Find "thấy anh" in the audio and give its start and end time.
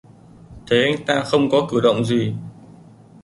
0.67-1.05